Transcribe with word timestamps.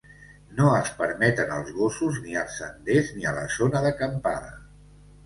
No 0.59 0.69
es 0.77 0.87
permeten 1.01 1.53
els 1.57 1.69
gossos 1.75 2.17
ni 2.23 2.33
als 2.45 2.55
senders 2.63 3.13
ni 3.19 3.29
a 3.33 3.35
la 3.37 3.45
zona 3.57 3.83
d'acampada. 3.85 4.51